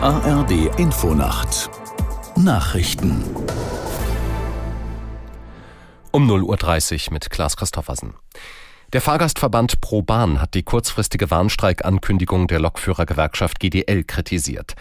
[0.00, 1.70] ARD Infonacht
[2.36, 3.22] Nachrichten
[6.10, 8.14] um 0.30 Uhr mit Klaas Christoffersen.
[8.92, 14.74] Der Fahrgastverband ProBahn hat die kurzfristige Warnstreikankündigung der Lokführergewerkschaft GDL kritisiert.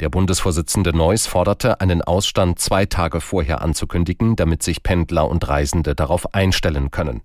[0.00, 5.94] Der Bundesvorsitzende Neuss forderte, einen Ausstand zwei Tage vorher anzukündigen, damit sich Pendler und Reisende
[5.94, 7.22] darauf einstellen können.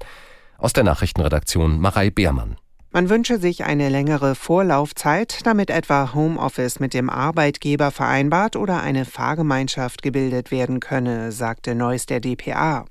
[0.58, 2.58] Aus der Nachrichtenredaktion Marei Beermann.
[2.96, 9.04] Man wünsche sich eine längere Vorlaufzeit, damit etwa Homeoffice mit dem Arbeitgeber vereinbart oder eine
[9.04, 12.86] Fahrgemeinschaft gebildet werden könne, sagte Neuss der DPA.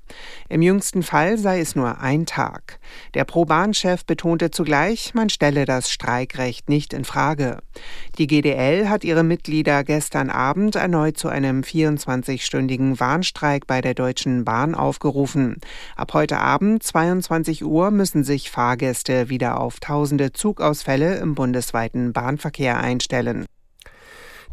[0.47, 2.77] Im jüngsten Fall sei es nur ein Tag.
[3.15, 7.63] Der Pro-Bahn-Chef betonte zugleich, man stelle das Streikrecht nicht in Frage.
[8.19, 14.45] Die GDL hat ihre Mitglieder gestern Abend erneut zu einem 24-stündigen Warnstreik bei der Deutschen
[14.45, 15.57] Bahn aufgerufen.
[15.95, 22.77] Ab heute Abend 22 Uhr müssen sich Fahrgäste wieder auftauchen tausende Zugausfälle im bundesweiten Bahnverkehr
[22.77, 23.45] einstellen.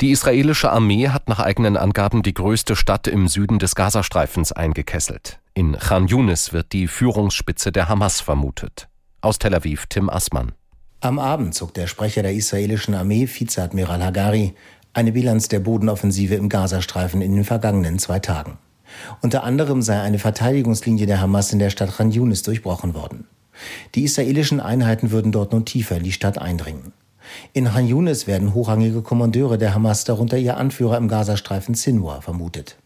[0.00, 5.40] Die israelische Armee hat nach eigenen Angaben die größte Stadt im Süden des Gazastreifens eingekesselt.
[5.54, 8.86] In Khan Yunis wird die Führungsspitze der Hamas vermutet.
[9.20, 10.52] Aus Tel Aviv Tim Assmann.
[11.00, 14.54] Am Abend zog der Sprecher der israelischen Armee, Vizeadmiral Hagari,
[14.92, 18.58] eine Bilanz der Bodenoffensive im Gazastreifen in den vergangenen zwei Tagen.
[19.22, 23.26] Unter anderem sei eine Verteidigungslinie der Hamas in der Stadt Khan Yunis durchbrochen worden.
[23.94, 26.92] Die israelischen Einheiten würden dort nun tiefer in die Stadt eindringen.
[27.52, 32.76] In Han Yunis werden hochrangige Kommandeure der Hamas, darunter ihr Anführer im Gazastreifen Sinwar, vermutet.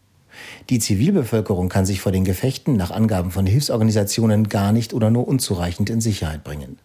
[0.69, 5.27] Die Zivilbevölkerung kann sich vor den Gefechten nach Angaben von Hilfsorganisationen gar nicht oder nur
[5.27, 6.77] unzureichend in Sicherheit bringen.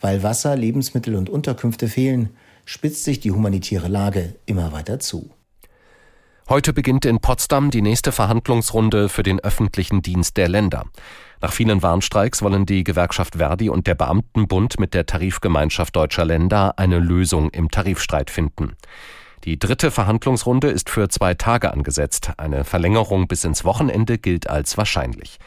[0.00, 2.30] Weil Wasser, Lebensmittel und Unterkünfte fehlen,
[2.64, 5.30] spitzt sich die humanitäre Lage immer weiter zu.
[6.48, 10.84] Heute beginnt in Potsdam die nächste Verhandlungsrunde für den öffentlichen Dienst der Länder.
[11.40, 16.74] Nach vielen Warnstreiks wollen die Gewerkschaft Verdi und der Beamtenbund mit der Tarifgemeinschaft deutscher Länder
[16.78, 18.76] eine Lösung im Tarifstreit finden.
[19.42, 22.30] Die dritte Verhandlungsrunde ist für zwei Tage angesetzt.
[22.36, 25.38] Eine Verlängerung bis ins Wochenende gilt als wahrscheinlich.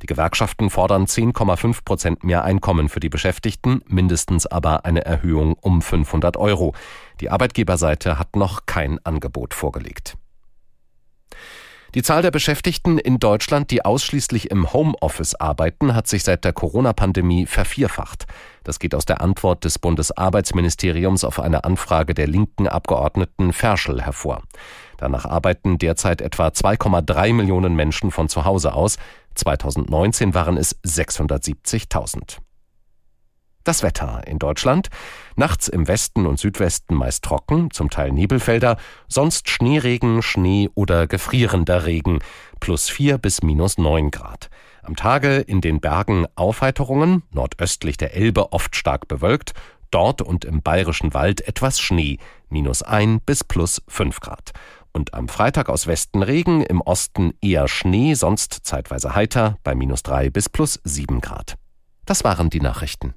[0.00, 5.82] Die Gewerkschaften fordern 10,5 Prozent mehr Einkommen für die Beschäftigten, mindestens aber eine Erhöhung um
[5.82, 6.74] 500 Euro.
[7.20, 10.16] Die Arbeitgeberseite hat noch kein Angebot vorgelegt.
[11.94, 16.52] Die Zahl der Beschäftigten in Deutschland, die ausschließlich im Homeoffice arbeiten, hat sich seit der
[16.52, 18.26] Corona-Pandemie vervierfacht.
[18.62, 24.42] Das geht aus der Antwort des Bundesarbeitsministeriums auf eine Anfrage der linken Abgeordneten Ferschel hervor.
[24.98, 28.98] Danach arbeiten derzeit etwa 2,3 Millionen Menschen von zu Hause aus.
[29.36, 32.38] 2019 waren es 670.000.
[33.68, 34.88] Das Wetter in Deutschland.
[35.36, 41.84] Nachts im Westen und Südwesten meist trocken, zum Teil Nebelfelder, sonst Schneeregen, Schnee oder gefrierender
[41.84, 42.20] Regen,
[42.60, 44.48] plus vier bis minus neun Grad.
[44.82, 49.52] Am Tage in den Bergen Aufheiterungen, nordöstlich der Elbe oft stark bewölkt,
[49.90, 52.16] dort und im bayerischen Wald etwas Schnee,
[52.48, 54.52] minus ein bis plus fünf Grad.
[54.94, 60.02] Und am Freitag aus Westen Regen, im Osten eher Schnee, sonst zeitweise heiter, bei minus
[60.02, 61.58] drei bis plus sieben Grad.
[62.06, 63.12] Das waren die Nachrichten.